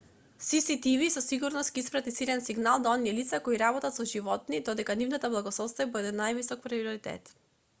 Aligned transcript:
cctv 0.43 1.01
со 1.15 1.21
сигурност 1.25 1.75
ќе 1.77 1.81
испрати 1.81 2.13
силен 2.15 2.41
сигнал 2.47 2.81
до 2.85 2.93
оние 2.93 3.13
лица 3.17 3.41
кои 3.49 3.59
работат 3.63 3.99
со 3.99 4.07
животни 4.13 4.63
дека 4.81 4.97
нивната 5.03 5.33
благосостојба 5.35 6.03
е 6.03 6.09
од 6.13 6.19
највисок 6.23 6.65
приоритет 6.65 7.31